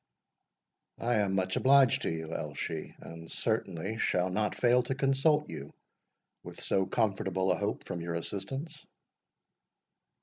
"I 0.97 1.17
am 1.17 1.35
much 1.35 1.55
obliged 1.57 2.01
to 2.01 2.09
you, 2.09 2.29
Elshie, 2.33 2.95
and 3.01 3.31
certainly 3.31 3.99
shall 3.99 4.31
not 4.31 4.55
fail 4.55 4.81
to 4.81 4.95
consult 4.95 5.47
you, 5.47 5.75
with 6.41 6.59
so 6.59 6.87
comfortable 6.87 7.51
a 7.51 7.55
hope 7.59 7.83
from 7.83 8.01
your 8.01 8.15
assistance." 8.15 8.83